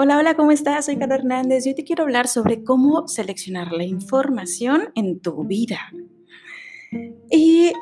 [0.00, 0.86] Hola, hola, ¿cómo estás?
[0.86, 5.42] Soy Carla Hernández y hoy te quiero hablar sobre cómo seleccionar la información en tu
[5.42, 5.90] vida.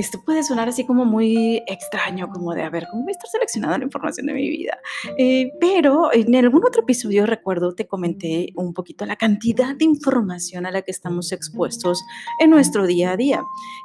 [0.00, 3.28] Esto puede sonar así como muy extraño, como de, a ver, ¿cómo voy a estar
[3.28, 4.78] seleccionando la información de mi vida?
[5.18, 10.64] Eh, pero en algún otro episodio, recuerdo, te comenté un poquito la cantidad de información
[10.64, 12.02] a la que estamos expuestos
[12.38, 13.42] en nuestro día a día,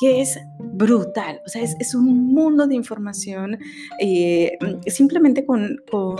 [0.00, 1.40] que es brutal.
[1.44, 3.58] O sea, es, es un mundo de información
[4.00, 6.16] eh, simplemente con, con,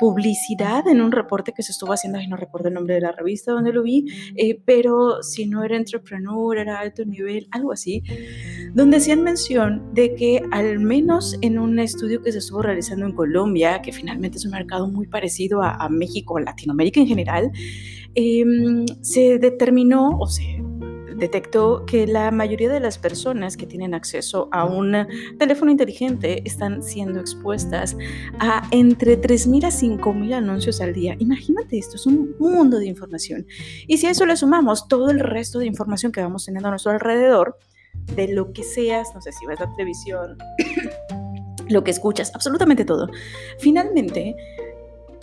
[0.00, 3.12] publicidad en un reporte que se estuvo haciendo, y no recuerdo el nombre de la
[3.12, 8.02] revista donde lo vi, eh, pero si no era entrepreneur, era alto nivel, algo así
[8.74, 13.12] donde hacían mención de que al menos en un estudio que se estuvo realizando en
[13.12, 17.52] Colombia, que finalmente es un mercado muy parecido a, México, Latinoamérica en general,
[18.14, 20.60] em, se determinó o se
[21.16, 25.06] detectó que la mayoría de las personas que tienen acceso a un
[25.38, 27.96] teléfono inteligente están siendo expuestas
[28.40, 31.14] a entre 3.000 a 5.000 anuncios al día.
[31.20, 33.46] Imagínate esto, es un mundo de información.
[33.86, 36.72] Y si a eso le sumamos todo el resto de información que vamos teniendo a
[36.72, 37.56] nuestro alrededor,
[38.14, 40.36] de lo que seas, no sé si ves la televisión,
[41.68, 43.08] lo que escuchas, absolutamente todo.
[43.58, 44.36] Finalmente,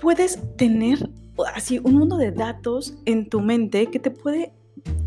[0.02, 1.10] puedes tener
[1.54, 4.52] así un mundo de datos en tu mente que te puede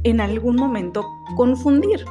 [0.05, 1.05] en algún momento
[1.37, 2.05] confundir.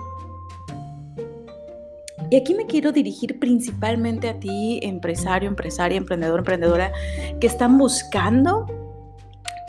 [2.29, 6.91] Y aquí me quiero dirigir principalmente a ti, empresario, empresaria, emprendedor, emprendedora,
[7.39, 8.65] que están buscando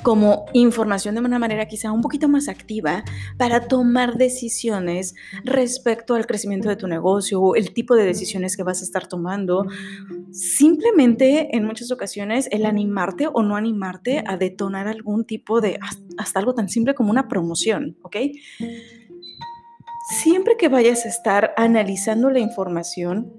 [0.05, 3.03] como información de una manera quizá un poquito más activa
[3.39, 8.63] para tomar decisiones respecto al crecimiento de tu negocio o el tipo de decisiones que
[8.63, 9.67] vas a estar tomando.
[10.31, 15.81] Simplemente en muchas ocasiones el animarte o no animarte a detonar algún tipo de,
[16.19, 18.17] hasta algo tan simple como una promoción, ¿ok?
[20.23, 23.33] Siempre que vayas a estar analizando la información,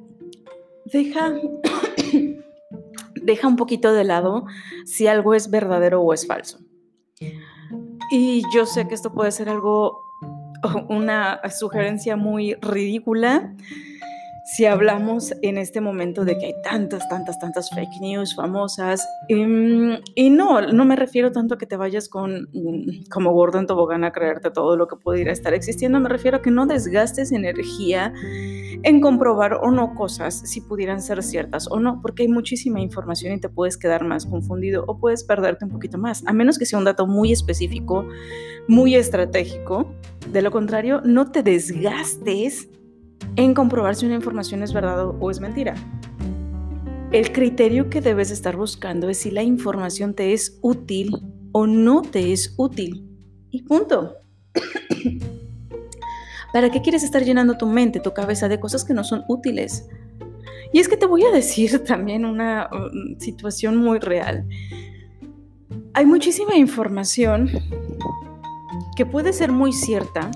[0.92, 1.32] deja
[3.26, 4.46] deja un poquito de lado
[4.86, 6.60] si algo es verdadero o es falso.
[8.12, 10.00] Y yo sé que esto puede ser algo,
[10.90, 13.56] una sugerencia muy ridícula,
[14.46, 19.98] si hablamos en este momento de que hay tantas, tantas, tantas fake news famosas, em,
[20.14, 23.66] y, no, no me refiero tanto a que te vayas con mm, como gordo en
[23.66, 27.32] tobogán a creerte todo lo que pudiera estar existiendo, me refiero a que no desgastes
[27.32, 28.14] energía
[28.84, 33.34] en comprobar o no cosas si pudieran ser ciertas o no, porque hay muchísima información
[33.34, 36.68] y te puedes quedar más confundido o puedes perderte un poquito más, a menos que
[36.68, 38.08] sea un dato muy específico,
[38.68, 39.92] muy estratégico.
[40.32, 42.70] De lo contrario, no te desgastes
[43.36, 45.76] en comprobar si una información es verdad o es mentira.
[47.12, 51.12] El criterio que debes estar buscando es si la información te es útil
[51.52, 53.08] o no te es útil.
[53.52, 54.16] Y punto.
[56.54, 59.88] ¿Para qué quieres estar llenando tu mente, tu cabeza de cosas que no son útiles?
[60.74, 64.48] Y es que te voy a decir también una um, situación muy real.
[65.94, 67.50] Hay muchísima información
[68.98, 70.32] que puede ser muy cierta,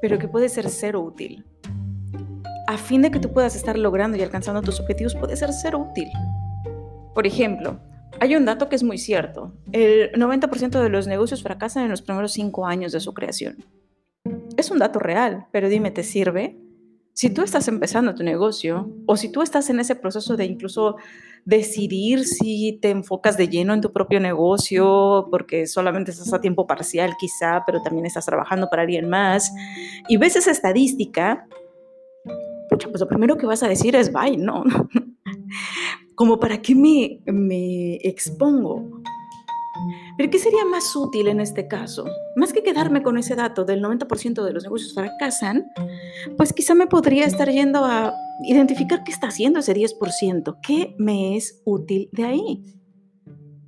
[0.00, 1.44] pero que puede ser cero útil
[2.68, 5.74] a fin de que tú puedas estar logrando y alcanzando tus objetivos, puede ser ser
[5.74, 6.10] útil.
[7.14, 7.80] Por ejemplo,
[8.20, 9.54] hay un dato que es muy cierto.
[9.72, 13.64] El 90% de los negocios fracasan en los primeros cinco años de su creación.
[14.58, 16.58] Es un dato real, pero dime, ¿te sirve?
[17.14, 20.96] Si tú estás empezando tu negocio o si tú estás en ese proceso de incluso
[21.46, 26.66] decidir si te enfocas de lleno en tu propio negocio porque solamente estás a tiempo
[26.66, 29.50] parcial quizá, pero también estás trabajando para alguien más
[30.06, 31.46] y ves esa estadística,
[32.86, 34.64] pues lo primero que vas a decir es bye, no.
[36.14, 39.02] Como para qué me, me expongo.
[40.16, 42.04] Pero ¿qué sería más útil en este caso?
[42.34, 45.66] Más que quedarme con ese dato del 90% de los negocios fracasan,
[46.36, 51.36] pues quizá me podría estar yendo a identificar qué está haciendo ese 10%, qué me
[51.36, 52.64] es útil de ahí.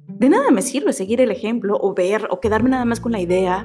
[0.09, 3.21] De nada me sirve seguir el ejemplo o ver o quedarme nada más con la
[3.21, 3.65] idea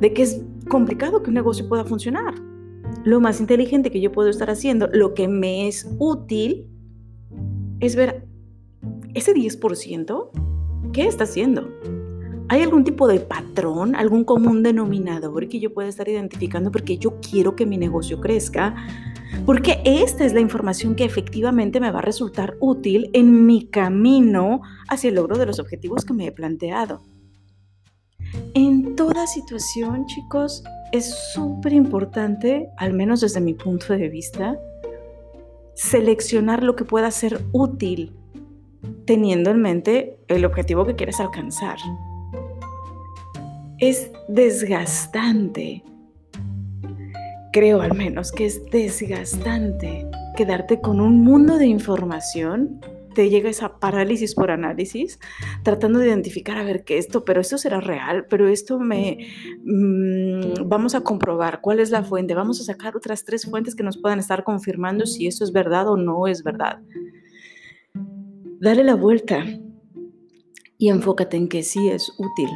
[0.00, 2.34] de que es complicado que un negocio pueda funcionar
[3.06, 6.66] lo más inteligente que yo puedo estar haciendo, lo que me es útil,
[7.78, 8.26] es ver
[9.14, 10.30] ese 10%,
[10.92, 11.70] ¿qué está haciendo?
[12.48, 17.20] ¿Hay algún tipo de patrón, algún común denominador que yo pueda estar identificando porque yo
[17.20, 18.74] quiero que mi negocio crezca?
[19.44, 24.62] Porque esta es la información que efectivamente me va a resultar útil en mi camino
[24.88, 27.02] hacia el logro de los objetivos que me he planteado.
[28.54, 34.58] En toda situación, chicos, es súper importante, al menos desde mi punto de vista,
[35.74, 38.16] seleccionar lo que pueda ser útil,
[39.04, 41.76] teniendo en mente el objetivo que quieres alcanzar.
[43.78, 45.84] Es desgastante,
[47.52, 50.06] creo al menos que es desgastante
[50.36, 52.80] quedarte con un mundo de información
[53.16, 55.18] te llega esa parálisis por análisis,
[55.62, 59.26] tratando de identificar, a ver, qué esto, pero esto será real, pero esto me...
[59.64, 63.82] Mm, vamos a comprobar cuál es la fuente, vamos a sacar otras tres fuentes que
[63.82, 66.82] nos puedan estar confirmando si eso es verdad o no es verdad.
[68.60, 69.42] Dale la vuelta
[70.76, 72.50] y enfócate en que sí es útil.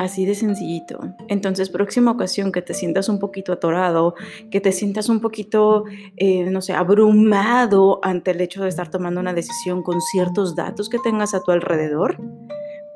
[0.00, 0.98] Así de sencillito.
[1.28, 4.14] Entonces, próxima ocasión que te sientas un poquito atorado,
[4.50, 5.84] que te sientas un poquito,
[6.16, 10.88] eh, no sé, abrumado ante el hecho de estar tomando una decisión con ciertos datos
[10.88, 12.16] que tengas a tu alrededor,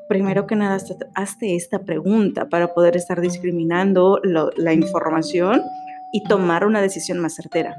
[0.09, 0.79] primero que nada,
[1.13, 5.61] hazte esta pregunta para poder estar discriminando la información
[6.11, 7.75] y tomar una decisión más certera.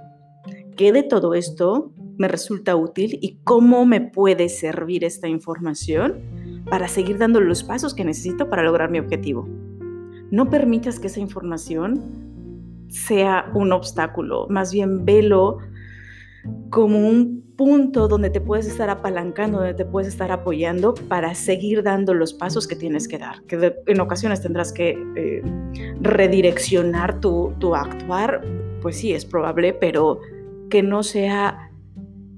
[0.77, 6.36] ¿Qué de todo esto me resulta útil y cómo me puede servir esta información?
[6.71, 9.49] Para seguir dando los pasos que necesito para lograr mi objetivo.
[10.31, 12.27] No permitas que esa información
[12.89, 15.59] sea un obstáculo, más bien velo
[16.71, 21.83] como un punto donde te puedes estar apalancando, donde te puedes estar apoyando para seguir
[21.83, 25.43] dando los pasos que tienes que dar, que en ocasiones tendrás que eh,
[26.01, 28.43] redireccionar tu, tu actuar,
[28.83, 30.21] pues sí, es probable, pero
[30.69, 31.66] que no sea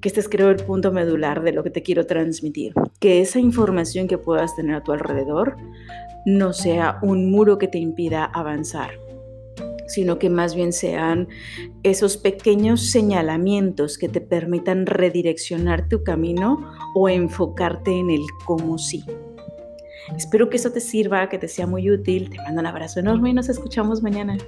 [0.00, 3.38] que este es creo el punto medular de lo que te quiero transmitir, que esa
[3.38, 5.56] información que puedas tener a tu alrededor
[6.26, 8.90] no sea un muro que te impida avanzar,
[9.86, 11.28] sino que más bien sean
[11.82, 19.04] esos pequeños señalamientos que te permitan redireccionar tu camino o enfocarte en el cómo sí.
[20.16, 22.30] Espero que eso te sirva, que te sea muy útil.
[22.30, 24.38] Te mando un abrazo enorme y nos escuchamos mañana.